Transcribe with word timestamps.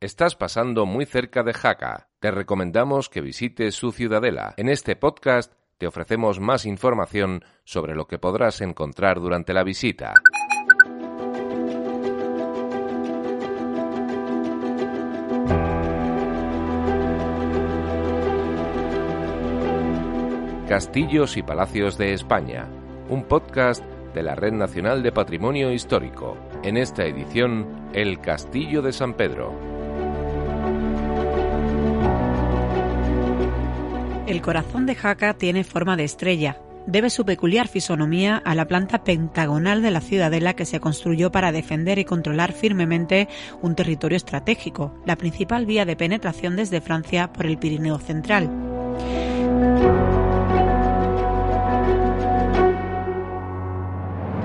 Estás 0.00 0.36
pasando 0.36 0.86
muy 0.86 1.06
cerca 1.06 1.42
de 1.42 1.52
Jaca. 1.52 2.08
Te 2.20 2.30
recomendamos 2.30 3.08
que 3.08 3.20
visites 3.20 3.74
su 3.74 3.90
ciudadela. 3.90 4.54
En 4.56 4.68
este 4.68 4.94
podcast 4.94 5.52
te 5.76 5.88
ofrecemos 5.88 6.38
más 6.38 6.66
información 6.66 7.42
sobre 7.64 7.96
lo 7.96 8.06
que 8.06 8.16
podrás 8.16 8.60
encontrar 8.60 9.18
durante 9.18 9.52
la 9.52 9.64
visita. 9.64 10.14
Castillos 20.68 21.36
y 21.36 21.42
Palacios 21.42 21.98
de 21.98 22.12
España, 22.12 22.68
un 23.08 23.24
podcast 23.24 23.84
de 24.14 24.22
la 24.22 24.36
Red 24.36 24.52
Nacional 24.52 25.02
de 25.02 25.10
Patrimonio 25.10 25.72
Histórico. 25.72 26.36
En 26.62 26.76
esta 26.76 27.04
edición, 27.04 27.90
El 27.92 28.20
Castillo 28.20 28.80
de 28.80 28.92
San 28.92 29.14
Pedro. 29.14 29.77
El 34.28 34.42
corazón 34.42 34.84
de 34.84 34.94
Jaca 34.94 35.32
tiene 35.32 35.64
forma 35.64 35.96
de 35.96 36.04
estrella. 36.04 36.60
Debe 36.86 37.08
su 37.08 37.24
peculiar 37.24 37.66
fisonomía 37.66 38.36
a 38.36 38.54
la 38.54 38.66
planta 38.66 39.02
pentagonal 39.02 39.80
de 39.80 39.90
la 39.90 40.02
ciudadela 40.02 40.52
que 40.52 40.66
se 40.66 40.80
construyó 40.80 41.32
para 41.32 41.50
defender 41.50 41.98
y 41.98 42.04
controlar 42.04 42.52
firmemente 42.52 43.26
un 43.62 43.74
territorio 43.74 44.16
estratégico, 44.16 44.92
la 45.06 45.16
principal 45.16 45.64
vía 45.64 45.86
de 45.86 45.96
penetración 45.96 46.56
desde 46.56 46.82
Francia 46.82 47.32
por 47.32 47.46
el 47.46 47.56
Pirineo 47.56 47.98
Central. 48.00 48.50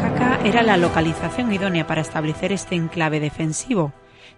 Jaca 0.00 0.40
era 0.42 0.62
la 0.62 0.78
localización 0.78 1.52
idónea 1.52 1.86
para 1.86 2.00
establecer 2.00 2.50
este 2.50 2.76
enclave 2.76 3.20
defensivo. 3.20 3.92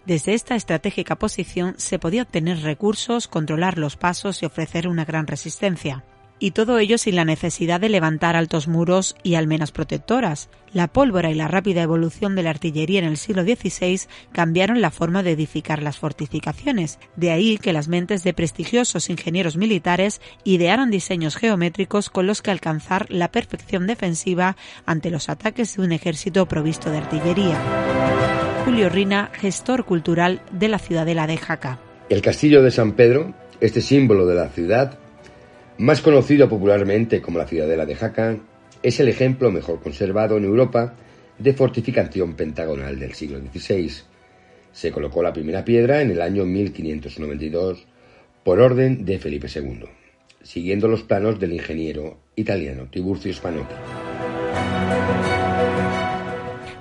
Desde 0.06 0.34
esta 0.34 0.54
estratégica 0.54 1.16
posición 1.16 1.74
se 1.76 1.98
podía 1.98 2.22
obtener 2.22 2.62
recursos, 2.62 3.28
controlar 3.28 3.78
los 3.78 3.96
pasos 3.96 4.42
y 4.42 4.46
ofrecer 4.46 4.88
una 4.88 5.04
gran 5.04 5.26
resistencia. 5.26 6.04
Y 6.40 6.52
todo 6.52 6.78
ello 6.78 6.98
sin 6.98 7.16
la 7.16 7.24
necesidad 7.24 7.80
de 7.80 7.88
levantar 7.88 8.36
altos 8.36 8.68
muros 8.68 9.16
y 9.24 9.34
almenas 9.34 9.72
protectoras. 9.72 10.48
La 10.72 10.86
pólvora 10.86 11.30
y 11.30 11.34
la 11.34 11.48
rápida 11.48 11.82
evolución 11.82 12.36
de 12.36 12.44
la 12.44 12.50
artillería 12.50 13.00
en 13.00 13.06
el 13.06 13.16
siglo 13.16 13.42
XVI 13.42 14.02
cambiaron 14.30 14.80
la 14.80 14.92
forma 14.92 15.22
de 15.24 15.32
edificar 15.32 15.82
las 15.82 15.98
fortificaciones. 15.98 17.00
De 17.16 17.32
ahí 17.32 17.58
que 17.58 17.72
las 17.72 17.88
mentes 17.88 18.22
de 18.22 18.34
prestigiosos 18.34 19.10
ingenieros 19.10 19.56
militares 19.56 20.20
idearan 20.44 20.90
diseños 20.90 21.36
geométricos 21.36 22.08
con 22.08 22.26
los 22.28 22.40
que 22.40 22.52
alcanzar 22.52 23.06
la 23.10 23.32
perfección 23.32 23.88
defensiva 23.88 24.56
ante 24.86 25.10
los 25.10 25.28
ataques 25.28 25.76
de 25.76 25.82
un 25.82 25.92
ejército 25.92 26.46
provisto 26.46 26.90
de 26.90 26.98
artillería. 26.98 28.47
Julio 28.68 28.90
Rina, 28.90 29.30
gestor 29.32 29.86
cultural 29.86 30.42
de 30.52 30.68
la 30.68 30.78
ciudadela 30.78 31.26
de 31.26 31.38
Jaca. 31.38 31.80
El 32.10 32.20
castillo 32.20 32.62
de 32.62 32.70
San 32.70 32.92
Pedro, 32.92 33.32
este 33.62 33.80
símbolo 33.80 34.26
de 34.26 34.34
la 34.34 34.50
ciudad, 34.50 34.98
más 35.78 36.02
conocido 36.02 36.50
popularmente 36.50 37.22
como 37.22 37.38
la 37.38 37.46
ciudadela 37.46 37.86
de 37.86 37.94
Jaca, 37.94 38.36
es 38.82 39.00
el 39.00 39.08
ejemplo 39.08 39.50
mejor 39.50 39.80
conservado 39.80 40.36
en 40.36 40.44
Europa 40.44 40.92
de 41.38 41.54
fortificación 41.54 42.34
pentagonal 42.34 42.98
del 43.00 43.14
siglo 43.14 43.38
XVI. 43.40 43.90
Se 44.70 44.92
colocó 44.92 45.22
la 45.22 45.32
primera 45.32 45.64
piedra 45.64 46.02
en 46.02 46.10
el 46.10 46.20
año 46.20 46.44
1592 46.44 47.86
por 48.44 48.60
orden 48.60 49.06
de 49.06 49.18
Felipe 49.18 49.48
II, 49.48 49.84
siguiendo 50.42 50.88
los 50.88 51.04
planos 51.04 51.40
del 51.40 51.54
ingeniero 51.54 52.18
italiano 52.36 52.86
Tiburcio 52.90 53.32
Spanotti. 53.32 53.74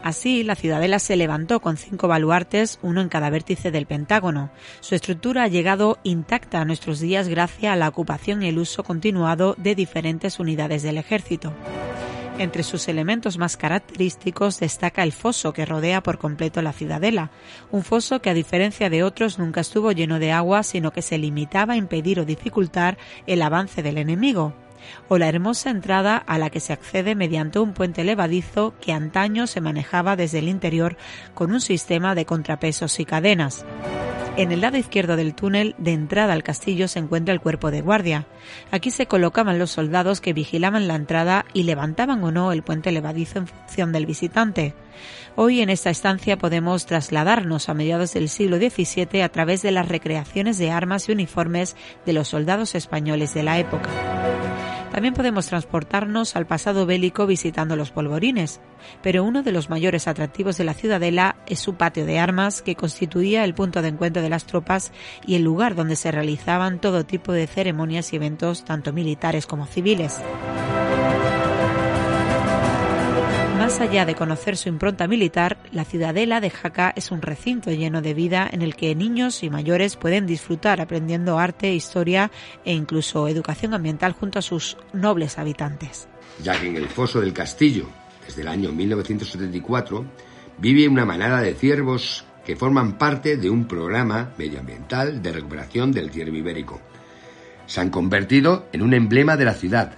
Así, 0.08 0.42
la 0.44 0.56
ciudadela 0.56 1.00
se 1.00 1.18
levantó 1.18 1.60
con 1.60 1.76
cinco 1.76 2.08
baluartes, 2.08 2.80
uno 2.82 3.02
en 3.02 3.10
cada 3.10 3.30
vértice 3.30 3.72
del 3.72 3.88
Pentágono. 3.88 4.52
Su 4.80 4.96
estructura 4.96 5.44
ha 5.44 5.48
llegado 5.50 5.98
intacta 6.04 6.62
a 6.62 6.66
nuestros 6.66 7.02
días 7.02 7.28
gracias 7.28 7.74
a 7.74 7.76
la 7.76 7.90
ocupación 7.90 8.42
y 8.42 8.48
el 8.48 8.58
uso 8.58 8.86
continuado 8.86 9.56
de 9.58 9.76
diferentes 9.76 10.40
unidades 10.40 10.82
del 10.82 10.98
ejército. 10.98 11.52
Entre 12.38 12.64
sus 12.64 12.88
elementos 12.88 13.38
más 13.38 13.58
característicos 13.58 14.62
destaca 14.62 15.04
el 15.04 15.12
foso 15.12 15.52
que 15.52 15.66
rodea 15.66 16.02
por 16.02 16.20
completo 16.20 16.62
la 16.62 16.72
ciudadela, 16.72 17.32
un 17.72 17.84
foso 17.84 18.22
que 18.22 18.30
a 18.30 18.34
diferencia 18.34 18.90
de 18.90 19.04
otros 19.04 19.38
nunca 19.38 19.60
estuvo 19.60 19.92
lleno 19.92 20.20
de 20.20 20.32
agua, 20.32 20.64
sino 20.64 20.94
que 20.94 21.02
se 21.02 21.18
limitaba 21.18 21.74
a 21.74 21.78
impedir 21.78 22.22
o 22.22 22.26
dificultar 22.26 22.98
el 23.26 23.42
avance 23.42 23.84
del 23.84 23.98
enemigo 23.98 24.54
o 25.08 25.18
la 25.18 25.28
hermosa 25.28 25.70
entrada 25.70 26.18
a 26.18 26.38
la 26.38 26.50
que 26.50 26.60
se 26.60 26.74
accede 26.74 27.16
mediante 27.16 27.60
un 27.60 27.74
puente 27.74 28.04
levadizo 28.04 28.74
que 28.82 28.94
antaño 28.94 29.48
se 29.48 29.62
manejaba 29.62 30.16
desde 30.16 30.40
el 30.40 30.48
interior 30.48 30.98
con 31.34 31.52
un 31.52 31.62
sistema 31.62 32.16
de 32.16 32.26
contrapesos 32.26 33.00
y 33.00 33.06
cadenas. 33.06 33.66
En 34.38 34.52
el 34.52 34.62
lado 34.62 34.78
izquierdo 34.78 35.16
del 35.16 35.34
túnel 35.34 35.74
de 35.80 35.94
entrada 35.94 36.34
al 36.34 36.44
castillo 36.44 36.88
se 36.88 37.00
encuentra 37.00 37.34
el 37.34 37.42
cuerpo 37.42 37.72
de 37.72 37.82
guardia. 37.82 38.28
Aquí 38.70 38.92
se 38.92 39.08
colocaban 39.08 39.58
los 39.58 39.72
soldados 39.72 40.22
que 40.22 40.32
vigilaban 40.32 40.88
la 40.88 40.94
entrada 40.94 41.46
y 41.54 41.64
levantaban 41.64 42.24
o 42.24 42.32
no 42.32 42.52
el 42.52 42.62
puente 42.62 42.92
levadizo 42.92 43.40
en 43.40 43.48
función 43.48 43.92
del 43.92 44.06
visitante. 44.06 44.76
Hoy 45.36 45.62
en 45.62 45.72
esta 45.72 45.90
estancia 45.90 46.38
podemos 46.38 46.86
trasladarnos 46.86 47.68
a 47.68 47.74
mediados 47.74 48.14
del 48.14 48.30
siglo 48.30 48.58
XVII 48.58 49.24
a 49.24 49.30
través 49.30 49.64
de 49.64 49.72
las 49.72 49.88
recreaciones 49.88 50.60
de 50.60 50.70
armas 50.70 51.10
y 51.10 51.14
uniformes 51.14 51.76
de 52.06 52.14
los 52.14 52.28
soldados 52.28 52.76
españoles 52.76 53.34
de 53.34 53.42
la 53.42 53.58
época. 53.58 54.17
También 54.98 55.14
podemos 55.14 55.46
transportarnos 55.46 56.36
al 56.36 56.48
pasado 56.48 56.88
bélico 56.88 57.28
visitando 57.28 57.76
los 57.76 57.92
polvorines, 57.92 58.62
pero 59.04 59.24
uno 59.24 59.44
de 59.44 59.52
los 59.52 59.70
mayores 59.70 60.08
atractivos 60.08 60.58
de 60.58 60.64
la 60.64 60.74
ciudadela 60.74 61.36
es 61.46 61.60
su 61.60 61.76
patio 61.76 62.04
de 62.08 62.18
armas 62.18 62.64
que 62.64 62.74
constituía 62.74 63.44
el 63.44 63.54
punto 63.54 63.84
de 63.84 63.90
encuentro 63.90 64.24
de 64.24 64.30
las 64.30 64.48
tropas 64.48 64.92
y 65.24 65.36
el 65.36 65.44
lugar 65.44 65.76
donde 65.76 65.98
se 65.98 66.10
realizaban 66.10 66.82
todo 66.82 67.06
tipo 67.06 67.32
de 67.32 67.46
ceremonias 67.46 68.12
y 68.12 68.16
eventos 68.16 68.66
tanto 68.66 68.92
militares 68.92 69.46
como 69.46 69.68
civiles. 69.68 70.20
Más 73.68 73.82
allá 73.82 74.06
de 74.06 74.16
conocer 74.16 74.56
su 74.56 74.70
impronta 74.70 75.10
militar, 75.10 75.58
la 75.74 75.84
ciudadela 75.84 76.40
de 76.40 76.50
Jaca 76.50 76.94
es 76.96 77.12
un 77.12 77.22
recinto 77.22 77.70
lleno 77.70 78.02
de 78.02 78.14
vida 78.14 78.48
en 78.50 78.62
el 78.62 78.78
que 78.78 78.96
niños 78.96 79.44
y 79.44 79.50
mayores 79.50 79.98
pueden 79.98 80.26
disfrutar 80.26 80.80
aprendiendo 80.80 81.38
arte, 81.38 81.74
historia 81.74 82.32
e 82.64 82.74
incluso 82.74 83.28
educación 83.28 83.74
ambiental 83.74 84.14
junto 84.14 84.40
a 84.40 84.42
sus 84.42 84.78
nobles 84.94 85.38
habitantes. 85.38 86.08
Ya 86.42 86.58
que 86.58 86.70
en 86.70 86.78
el 86.78 86.88
foso 86.88 87.20
del 87.20 87.34
castillo, 87.34 87.90
desde 88.26 88.44
el 88.44 88.48
año 88.48 88.72
1974, 88.72 90.06
vive 90.60 90.88
una 90.88 91.04
manada 91.04 91.42
de 91.42 91.54
ciervos 91.54 92.24
que 92.46 92.56
forman 92.56 92.98
parte 92.98 93.36
de 93.36 93.50
un 93.50 93.68
programa 93.68 94.32
medioambiental 94.38 95.22
de 95.22 95.34
recuperación 95.34 95.92
del 95.92 96.10
ciervo 96.10 96.38
ibérico. 96.38 96.80
Se 97.66 97.82
han 97.82 97.90
convertido 97.90 98.70
en 98.72 98.82
un 98.82 98.94
emblema 98.94 99.36
de 99.36 99.44
la 99.44 99.56
ciudad 99.56 99.92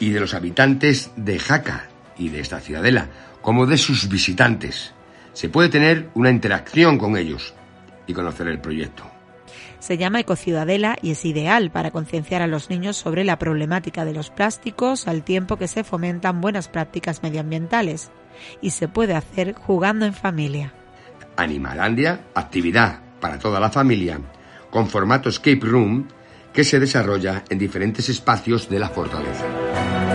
y 0.00 0.08
de 0.08 0.20
los 0.20 0.32
habitantes 0.32 1.10
de 1.16 1.38
Jaca, 1.38 1.90
y 2.18 2.28
de 2.28 2.40
esta 2.40 2.60
ciudadela, 2.60 3.08
como 3.42 3.66
de 3.66 3.76
sus 3.76 4.08
visitantes. 4.08 4.92
Se 5.32 5.48
puede 5.48 5.68
tener 5.68 6.08
una 6.14 6.30
interacción 6.30 6.98
con 6.98 7.16
ellos 7.16 7.54
y 8.06 8.14
conocer 8.14 8.48
el 8.48 8.60
proyecto. 8.60 9.04
Se 9.78 9.98
llama 9.98 10.20
Ecociudadela 10.20 10.96
y 11.02 11.12
es 11.12 11.24
ideal 11.24 11.70
para 11.70 11.90
concienciar 11.90 12.42
a 12.42 12.46
los 12.46 12.70
niños 12.70 12.96
sobre 12.96 13.24
la 13.24 13.38
problemática 13.38 14.04
de 14.04 14.14
los 14.14 14.30
plásticos 14.30 15.06
al 15.06 15.22
tiempo 15.22 15.56
que 15.56 15.68
se 15.68 15.84
fomentan 15.84 16.40
buenas 16.40 16.68
prácticas 16.68 17.22
medioambientales. 17.22 18.10
Y 18.60 18.70
se 18.70 18.88
puede 18.88 19.14
hacer 19.14 19.54
jugando 19.54 20.06
en 20.06 20.14
familia. 20.14 20.72
Animalandia, 21.36 22.20
actividad 22.34 23.00
para 23.20 23.38
toda 23.38 23.60
la 23.60 23.70
familia, 23.70 24.20
con 24.70 24.88
formato 24.88 25.28
escape 25.28 25.60
room 25.62 26.08
que 26.52 26.64
se 26.64 26.80
desarrolla 26.80 27.44
en 27.50 27.58
diferentes 27.58 28.08
espacios 28.08 28.68
de 28.68 28.78
la 28.78 28.88
fortaleza. 28.88 30.05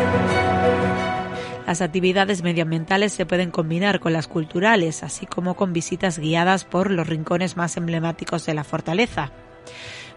Las 1.68 1.82
actividades 1.82 2.42
medioambientales 2.42 3.14
se 3.14 3.26
pueden 3.26 3.52
combinar 3.52 4.00
con 4.00 4.14
las 4.14 4.28
culturales, 4.28 5.04
así 5.04 5.26
como 5.26 5.56
con 5.56 5.74
visitas 5.74 6.20
guiadas 6.20 6.66
por 6.66 6.92
los 6.92 7.08
rincones 7.08 7.56
más 7.56 7.78
emblemáticos 7.78 8.46
de 8.46 8.54
la 8.54 8.64
fortaleza. 8.64 9.32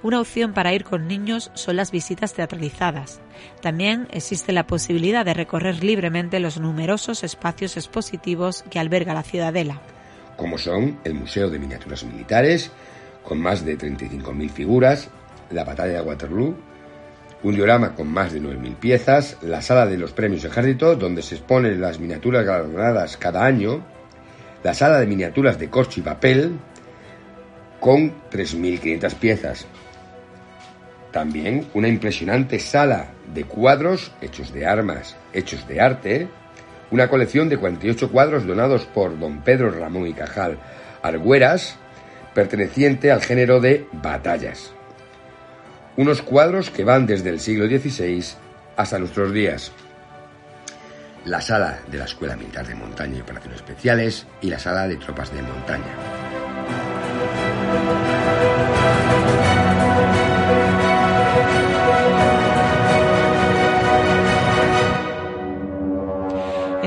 Una 0.03 0.21
opción 0.21 0.53
para 0.53 0.75
ir 0.75 0.85
con 0.85 1.07
niños 1.07 1.51
son 1.55 1.77
las 1.77 1.91
visitas 1.91 2.35
teatralizadas. 2.35 3.21
También 3.63 4.09
existe 4.11 4.53
la 4.53 4.67
posibilidad 4.67 5.25
de 5.25 5.33
recorrer 5.33 5.83
libremente 5.83 6.41
los 6.41 6.59
numerosos 6.59 7.25
espacios 7.25 7.77
expositivos 7.77 8.65
que 8.71 8.79
alberga 8.79 9.15
la 9.15 9.23
ciudadela. 9.23 9.81
Como 10.37 10.59
son 10.59 10.99
el 11.05 11.15
Museo 11.15 11.49
de 11.49 11.59
Miniaturas 11.59 12.05
Militares, 12.05 12.71
con 13.23 13.41
más 13.41 13.65
de 13.65 13.79
35.000 13.79 14.51
figuras, 14.51 15.09
la 15.51 15.65
Batalla 15.65 15.95
de 15.95 16.03
Waterloo, 16.03 16.57
un 17.45 17.55
diorama 17.55 17.95
con 17.95 18.09
más 18.09 18.33
de 18.33 18.41
9.000 18.41 18.77
piezas, 18.77 19.37
la 19.43 19.61
sala 19.61 19.87
de 19.87 19.99
los 19.99 20.13
premios 20.13 20.45
ejército, 20.45 20.97
donde 20.97 21.23
se 21.23 21.37
exponen 21.37 21.81
las 21.81 22.01
miniaturas 22.01 22.45
galardonadas 22.45 23.19
cada 23.19 23.45
año, 23.45 23.85
la 24.63 24.73
sala 24.73 24.99
de 24.99 25.07
miniaturas 25.07 25.59
de 25.59 25.69
corcho 25.69 26.01
y 26.01 26.03
papel, 26.03 26.59
con 27.81 28.15
3.500 28.31 29.15
piezas. 29.17 29.67
También 31.13 31.67
una 31.75 31.87
impresionante 31.87 32.59
sala 32.59 33.09
de 33.33 33.45
cuadros 33.45 34.11
hechos 34.23 34.53
de 34.53 34.67
armas, 34.67 35.15
hechos 35.35 35.69
de 35.69 35.83
arte, 35.83 36.29
una 36.91 37.09
colección 37.09 37.51
de 37.51 37.59
48 37.59 38.11
cuadros 38.11 38.47
donados 38.47 38.87
por 38.87 39.19
don 39.19 39.43
Pedro 39.43 39.71
Ramón 39.71 40.07
y 40.07 40.15
Cajal 40.15 40.59
Argüeras 41.03 41.77
perteneciente 42.35 43.13
al 43.13 43.21
género 43.21 43.61
de 43.61 43.87
batallas. 43.93 44.73
Unos 45.97 46.23
cuadros 46.23 46.71
que 46.71 46.83
van 46.83 47.07
desde 47.07 47.31
el 47.31 47.39
siglo 47.39 47.67
XVI 47.67 48.25
hasta 48.77 48.99
nuestros 48.99 49.33
días. 49.33 49.71
La 51.25 51.41
sala 51.41 51.79
de 51.91 51.99
la 51.99 52.05
Escuela 52.05 52.37
Militar 52.37 52.67
de 52.67 52.75
Montaña 52.75 53.19
y 53.19 53.21
Operaciones 53.21 53.61
Especiales 53.61 54.27
y 54.41 54.51
la 54.51 54.59
sala 54.59 54.89
de 54.89 54.97
tropas 54.97 55.33
de 55.33 55.43
montaña. 55.43 56.24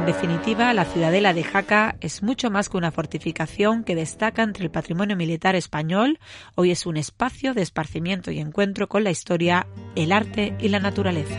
Definitiva, 0.07 0.73
la 0.73 0.85
ciudadela 0.85 1.33
de 1.33 1.43
Jaca 1.43 1.97
es 1.99 2.23
mucho 2.23 2.49
más 2.49 2.69
que 2.69 2.77
una 2.77 2.91
fortificación 2.91 3.83
que 3.83 3.93
destaca 3.93 4.41
entre 4.41 4.63
el 4.63 4.71
patrimonio 4.71 5.17
militar 5.17 5.55
español. 5.55 6.17
Hoy 6.55 6.71
es 6.71 6.85
un 6.85 6.95
espacio 6.95 7.53
de 7.53 7.61
esparcimiento 7.61 8.31
y 8.31 8.39
encuentro 8.39 8.87
con 8.87 9.03
la 9.03 9.11
historia, 9.11 9.67
el 9.95 10.13
arte 10.13 10.55
y 10.59 10.69
la 10.69 10.79
naturaleza. 10.79 11.37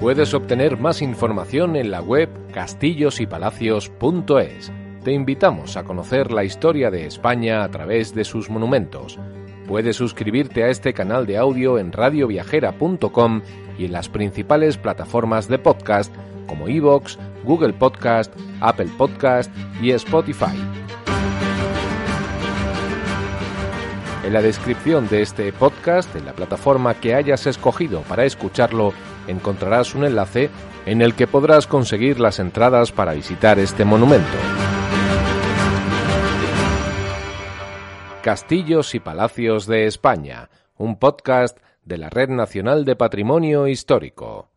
Puedes 0.00 0.34
obtener 0.34 0.76
más 0.76 1.02
información 1.02 1.76
en 1.76 1.92
la 1.92 2.02
web 2.02 2.28
castillosypalacios.es. 2.52 4.72
Te 5.04 5.12
invitamos 5.12 5.76
a 5.76 5.84
conocer 5.84 6.32
la 6.32 6.42
historia 6.42 6.90
de 6.90 7.06
España 7.06 7.62
a 7.62 7.70
través 7.70 8.12
de 8.12 8.24
sus 8.24 8.50
monumentos 8.50 9.20
Puedes 9.66 9.96
suscribirte 9.96 10.62
a 10.62 10.68
este 10.68 10.94
canal 10.94 11.26
de 11.26 11.38
audio 11.38 11.78
en 11.78 11.92
radioviajera.com 11.92 13.42
y 13.78 13.86
en 13.86 13.92
las 13.92 14.08
principales 14.08 14.76
plataformas 14.76 15.48
de 15.48 15.58
podcast 15.58 16.14
como 16.46 16.68
Evox, 16.68 17.18
Google 17.44 17.72
Podcast, 17.72 18.32
Apple 18.60 18.88
Podcast 18.96 19.52
y 19.82 19.90
Spotify. 19.90 20.56
En 24.24 24.32
la 24.32 24.42
descripción 24.42 25.08
de 25.08 25.22
este 25.22 25.52
podcast, 25.52 26.14
en 26.16 26.26
la 26.26 26.32
plataforma 26.32 26.94
que 26.94 27.14
hayas 27.14 27.46
escogido 27.46 28.02
para 28.02 28.24
escucharlo, 28.24 28.92
encontrarás 29.28 29.94
un 29.94 30.04
enlace 30.04 30.50
en 30.84 31.02
el 31.02 31.14
que 31.14 31.26
podrás 31.26 31.66
conseguir 31.66 32.18
las 32.18 32.38
entradas 32.38 32.90
para 32.90 33.14
visitar 33.14 33.58
este 33.58 33.84
monumento. 33.84 34.55
Castillos 38.26 38.96
y 38.96 38.98
Palacios 38.98 39.68
de 39.68 39.86
España, 39.86 40.50
un 40.76 40.98
podcast 40.98 41.58
de 41.84 41.96
la 41.96 42.10
Red 42.10 42.30
Nacional 42.30 42.84
de 42.84 42.96
Patrimonio 42.96 43.68
Histórico. 43.68 44.50